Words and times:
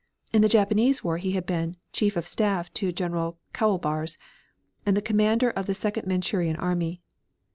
In 0.33 0.41
the 0.41 0.49
Japanese 0.49 1.03
war 1.03 1.17
he 1.19 1.33
had 1.33 1.45
been 1.45 1.77
chief 1.93 2.17
of 2.17 2.25
staff 2.25 2.73
to 2.73 2.91
General 2.91 3.37
Kaulbars, 3.53 4.17
the 4.83 4.99
commander 4.99 5.51
of 5.51 5.67
the 5.67 5.75
Second 5.75 6.07
Manchurian 6.07 6.55
army. 6.55 7.03